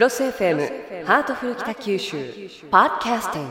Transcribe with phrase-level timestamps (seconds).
[0.00, 2.16] CROSS FM ハートフル北九州
[2.70, 3.48] ポッドキャスティン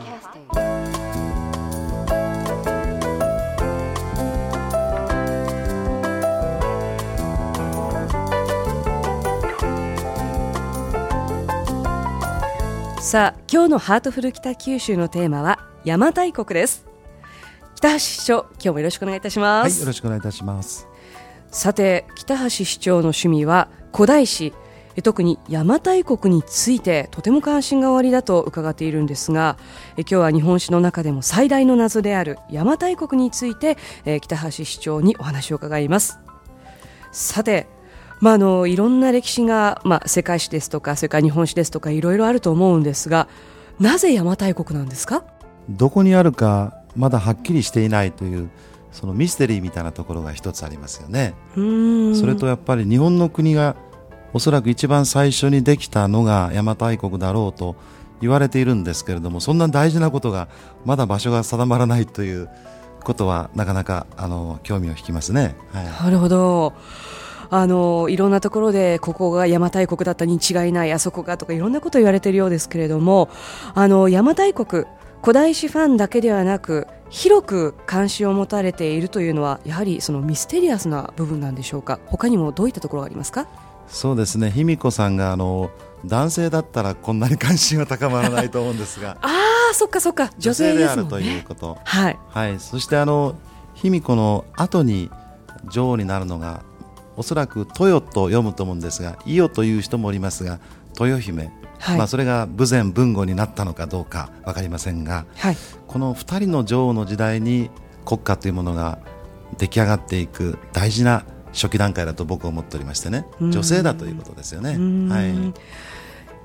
[12.96, 13.00] グ。
[13.00, 16.84] さあ今日のハートフル北九州のテーマは邪馬台国です。
[17.76, 20.88] 北橋市長今日もよろしくお願いいたしまはい、す、よろしくお願いいたします。
[21.52, 24.46] さて北橋市長の趣味は古代史。
[24.46, 24.59] え
[25.02, 29.56] 特に邪馬台国についてとても関心がおありだと伺っているんですが
[29.96, 36.18] え今日は日本史の中でも最大の謎である邪馬台国についてえ北橋市長にお話を伺います。
[37.12, 37.66] さて
[38.20, 43.28] まあ、あのいろんな歴史が、まあ、世界史ですとかそれから日本史ですとかいろいろあると思うんですが
[43.78, 45.24] なぜ邪馬台国なんですか？
[45.70, 48.50] どこにあるかまだはっきりしていないという
[48.92, 51.34] そのミステリーみたいなところが一つありますよね。
[51.54, 53.74] それとやっぱり日本の国が
[54.32, 57.76] おそらく一番最初にできたのが邪馬台国だろうと
[58.20, 60.48] 言われているんですけれどもそんな大事なことが
[60.84, 62.48] まだ場所が定まらないという
[63.02, 65.54] ことはなかなかあの興味を引きますね。
[65.72, 66.74] はいなるほど。
[67.52, 73.28] あのいろんなところでここが邪馬台国だったに違いないあそこがとかいろんなこと言われているようですけれども
[73.74, 74.84] あの邪馬台国
[75.20, 83.48] 古代史ファンだけではなく広く関心を持たれているというのはやはりそのミステリアスな部分なんでしょうか他にもどういったところがありますか？
[83.90, 84.50] そうですね。
[84.50, 85.70] 卑弥呼さんがあの
[86.06, 89.18] 男性だったらこんなに関心は高まらないと思うんですが。
[89.22, 89.28] あ
[89.70, 90.30] あそっかそっか。
[90.38, 92.18] 女性であるというねこと、はい。
[92.28, 93.34] はい、そしてあの
[93.74, 95.10] 卑弥呼の後に
[95.68, 96.62] 女王になるのが
[97.16, 100.58] おそらく豊と読むと思うんですが伊代という人もおりますが
[100.98, 101.98] 豊姫、はい。
[101.98, 105.56] まあ、それが武前文後になったのかどうか分かりませんがはい。
[105.86, 107.70] この2人の女王の時代に
[108.04, 108.98] 国家というものが
[109.58, 113.26] 出来上がっていく大事な初期段階だと僕は思っておりましてね。
[113.40, 113.52] うん。
[113.52, 114.74] 女性だということですよね。
[114.74, 115.08] うん。
[115.08, 115.54] はい。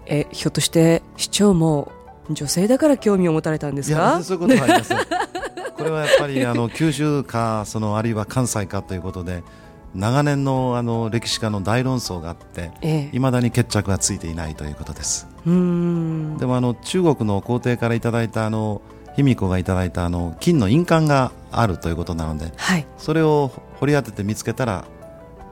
[0.08, 1.92] えひょっとして市長も
[2.30, 4.98] 女性だから興味を持たれたんですいやかそういうことはありません。
[5.78, 9.44] これはやっぱりあの九州かそのあるいは関西かということで
[9.94, 13.16] 長年のあの歴史家の大論争があってええ。
[13.16, 15.28] いまだに決着がついていないということです。
[15.46, 18.82] でもあの中国の皇帝からいただいたあの
[19.16, 22.86] 卑弥呼がいただいたあの金の印鑑があるということなのではい。
[22.98, 24.86] それを掘り当てて見つけたら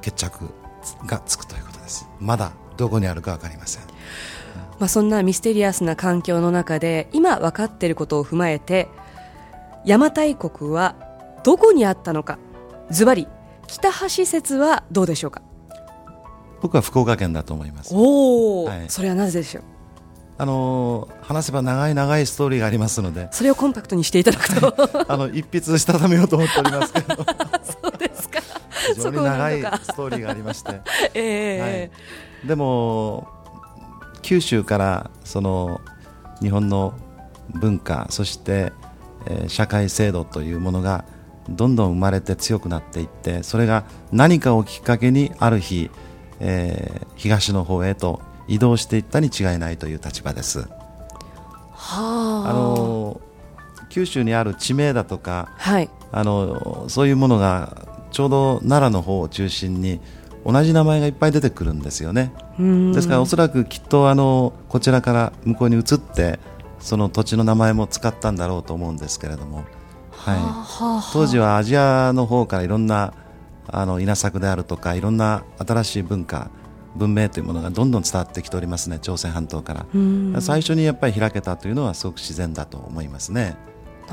[0.04, 0.54] 決着
[1.08, 2.08] がつくということです。
[2.20, 3.84] まだどこにあるか分かりません。
[4.80, 8.90] まあ、そんなミステリアスな環境の中で今分かっていることを踏まえて
[9.86, 10.96] 邪馬台国は
[11.44, 12.38] どこにあったのか。
[12.90, 13.28] ズバリ
[13.68, 15.42] 北橋説はどうでしょうか。
[16.62, 17.94] 僕は福岡県だと思います。
[17.94, 18.86] おお、はい。
[18.90, 19.64] それはなぜでしょう。
[20.38, 23.28] あの話せば長い長いストーリーがありますので。
[23.32, 24.76] それをコンパクトにしていただくと。
[25.12, 27.26] あの一筆したためようと思っておりますけど
[28.96, 30.82] 非常に長いストーリーがありまして、
[31.14, 31.92] え
[32.44, 32.48] え。
[32.48, 33.28] でも
[34.22, 35.82] 九州からその
[36.42, 36.94] 日本の
[37.54, 38.74] 文化そして、
[39.26, 41.06] えー社会制度というものが
[41.50, 45.90] どんどん生まれて強くなっていってそれが何かをきっかけにある日、
[46.40, 50.60] えー東の方へと移動していったに違いないという立場です。
[50.60, 50.68] は
[51.72, 52.50] あ。
[52.50, 53.22] あの
[53.90, 55.90] 九州にある地名だとかはい。
[56.12, 60.00] あのそういうものがちょうど奈良の方を中心に
[60.46, 62.32] 同じ名前がいっぱい出てくるんですよね。
[62.94, 66.40] ですからおそらくきっとあのこちらから向こうに移って
[66.80, 69.66] その土地の名前も使ったんだろうと思うんですけれども、
[70.12, 73.14] はい、はあ当時はアジアの方からいろんな
[73.68, 76.52] あの稲作であるとかいろんな新しい文化
[76.96, 79.00] 文明というものがどんどん伝わってきておりますね。
[79.00, 80.42] 朝鮮半島から。
[80.42, 83.58] 最初にやっぱり開けたというのはすごく自然だと思いますね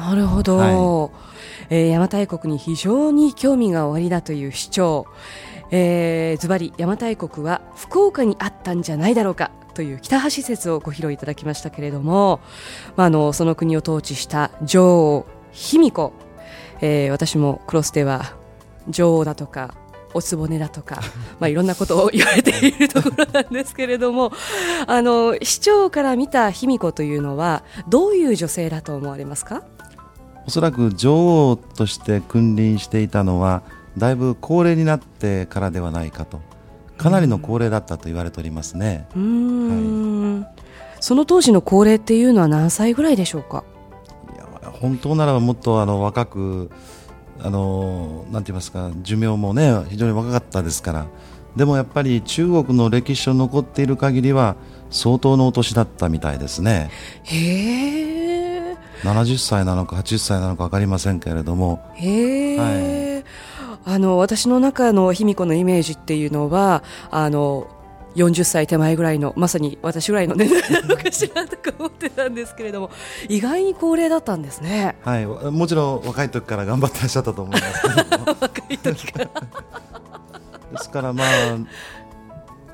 [0.00, 1.10] なるほど、は
[1.68, 5.06] えー邪馬台国に非常に興味がおありだという市長、
[5.70, 12.40] えーズバリ邪馬台国は福岡にあったんじゃないだろうかという北橋説をご披露いただきましたけれども、
[12.96, 16.12] まあ、あのその国を統治した女王卑弥呼、
[16.80, 18.34] えー私もクロスでは
[18.88, 19.74] 女王だとか
[20.12, 21.00] おつぼねだとか、
[21.38, 24.32] まあ、いろんなことを言われているところなんですけれども
[24.88, 29.62] あの市長から見た卑弥呼というのはどういう女性だと思われますか？
[30.46, 33.62] おそらく女王として君臨していたのは
[33.96, 36.40] だいぶ高齢になってからではないかと。
[36.96, 40.46] かなりの高齢だったと言われておりますね、うーん、
[41.00, 43.64] その当時の高齢っていうのは何歳ぐらいでしょうか？
[44.34, 46.70] いや本当ならばもっとあの若く
[47.42, 51.06] あのなんて言いますか寿命もね非常に若かったですから。
[51.56, 54.56] でもやっぱり中国の歴史書残っている限りは
[54.90, 56.90] 相当のお年だったみたいですね。
[57.22, 58.29] へえ
[59.02, 61.82] 70歳なのか80歳なのか分かりませんけれども。
[61.94, 63.24] へえ、
[63.84, 67.66] あの私の中の卑弥呼のイメージっていうのはあの
[68.16, 72.90] 40歳手前ぐらいのまさに私ぐらいの年代 なのかしらとか思ってたんですけれども
[73.28, 74.96] 意外に高齢だったんですね。
[75.04, 75.26] はい。
[75.26, 79.30] もちろん若い時から頑張ってらっしゃったと思いますけど 若い時から。
[80.72, 81.26] ですからまあ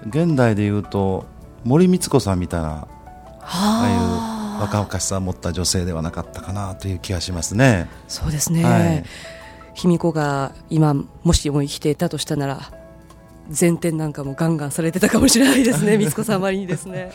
[0.08, 1.24] 現代でいうと
[1.64, 2.86] 森光子さんみたいな
[3.40, 7.88] ああいう若々しさを持った女性ではなかったかなという気がしますね。
[8.08, 9.04] そうですね、はい。
[9.74, 12.72] 卑弥呼が今もしも生きていたとしたなら
[13.48, 17.12] 前転なんかもガンガンされてたかもしれないですね、 光子さんまりにですね。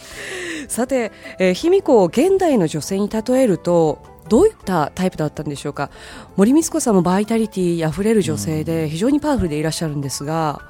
[0.68, 4.00] さて、えー、卑弥呼を現代の女性に例えると
[4.30, 5.90] どういったタイプだったんでしょうか。
[6.38, 10.62] 森光子さんもバイタリティあふれる女性で非常にパワフルでいらっしゃるんですが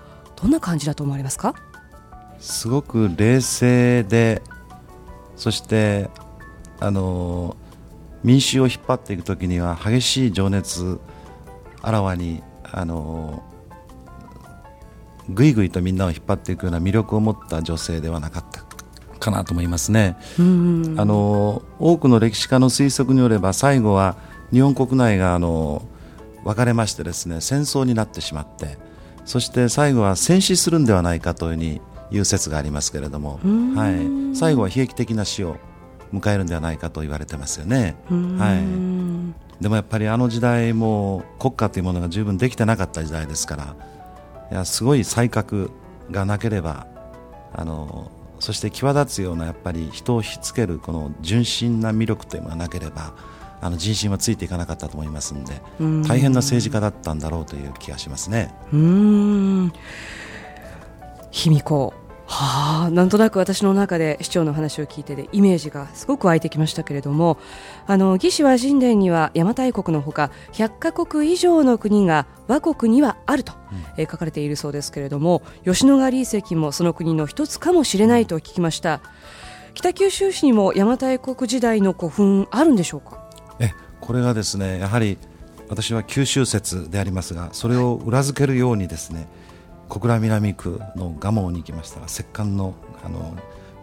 [0.41, 1.53] どんな感じだと思われますか？
[2.39, 4.41] すごく冷静で
[5.35, 6.09] そして
[6.81, 7.55] あの
[8.23, 10.99] 民衆を引っ張っていくときには激しい情熱
[11.81, 13.43] あらわにあの
[15.29, 18.61] ぐいぐいとみんなを引っ張っていくような魅力を持った女性ではなかった。
[19.21, 20.17] かなと思いますね。
[20.39, 20.41] あ
[21.05, 24.17] の多くの歴史家の推測によれば最後は
[24.51, 25.83] 日本国内があの
[26.43, 28.79] 分かれましてですね戦争になってしまって
[29.23, 33.39] そして最後は戦死するんではないかというにいう説がありますけれども、
[33.75, 35.57] はい、最後は悲劇的な死を
[36.13, 37.95] 迎えるんではないかと言われてますよね。
[38.09, 38.55] は
[39.59, 43.75] い、でもやっぱりあの時代も国家というものが十分できてなかった時代ですから
[44.51, 45.71] いやすごい才覚
[46.09, 46.87] がなければ
[47.53, 53.13] あのそして際立つようなやっぱり人を引きつけるこの純真な魅力というのがなければ
[53.61, 55.61] あの人心はついていかなかったと思いますので
[56.07, 58.53] 大変な政治家だったんだろうという気がしますね。
[58.73, 59.73] うん。
[61.29, 61.93] 卑弥呼
[62.33, 67.37] はあ、なんとなく私の中で市長の話を聞いてでイメージがすごく湧いてきましたけれども
[67.87, 73.51] あの魏志倭人伝には邪馬台国のほか100カ国以上の国が倭国にはあると、
[73.97, 79.01] えー、書かれているそうですけれども吉野ヶ里遺跡もその国の一つかもしれないと聞きました。
[79.73, 83.29] 北九州市にも邪馬台国時代の古墳あるんでしょうか？
[83.59, 85.17] えこれがですねやはり
[85.69, 89.27] 私は九州説でありますがそれを裏付けるようにですね、はい
[89.91, 92.73] 小倉南区の蒲生に行きましたら石棺の
[93.03, 93.35] あの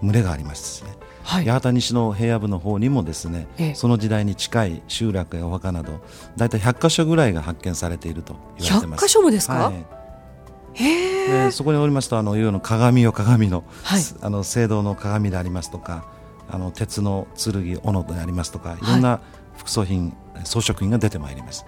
[0.02, 6.00] 群れがありましてですね、はい、八幡西の平野部の方にもですね、ええ、その時代に近い集落やお墓など
[6.36, 9.04] 大体100箇所ぐらいが発見されていると言われてます。
[9.04, 9.86] 100箇所もですか、はい。
[10.74, 16.06] でそこにおりますとあのいわゆる鏡よ鏡の,、はい、あの聖堂の鏡でありますとか
[16.48, 18.86] あの鉄の剣斧でありますとかい。
[18.86, 19.20] ろんな
[19.58, 21.66] 副葬品、はい、装飾品が出てまいります。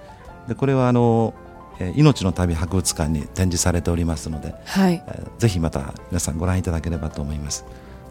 [0.48, 1.34] でこれはあの
[1.80, 7.64] え命の旅博物館に展示されておりますので、はい、えぜひまた皆さんご覧いただければと思います。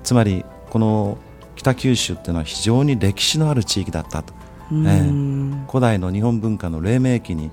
[0.03, 1.17] つまりこの
[1.55, 4.33] 北九州っていうのは非常に歴史のある地域だったと、
[4.71, 7.51] えー、古代の日本文化の黎明期に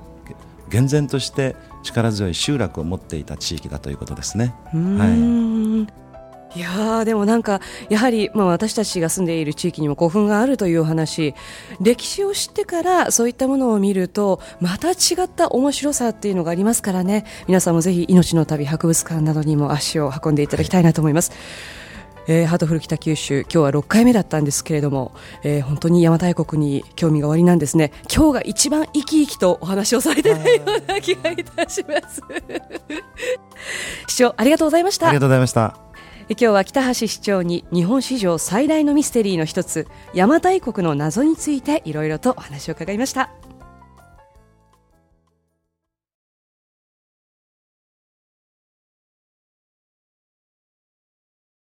[0.68, 4.54] 厳然として力強い集落を持っていた地域だということですね。
[4.72, 6.05] はい
[6.56, 7.60] いやでもなんか
[7.90, 11.34] やはり、まあ、私たちが住んでいる地域にも古墳があるというお話。
[11.82, 14.94] 歴史を知ってからそういったものを見るとまた違
[15.24, 17.26] った面白さっていうのがありますからね。
[17.46, 21.30] 皆さんもぜひ命の旅博物館などにも足を運んでいただきたいなと思います。
[22.26, 25.12] えー、ハートフル北九州今日は6回目だったんですけれども、
[25.42, 27.92] えー、本当に邪馬台国に興味がおありなんですね。
[28.12, 32.22] 今日が一番生き生きとお話をされてないような気がいたします。
[34.08, 35.08] 市長ありがとうございました。
[35.08, 35.85] ありがとうございました。
[36.28, 43.30] 今日は北橋市長に日本史上最大のミステリーの一つ邪馬台国の謎についていろいろとお話を伺いました。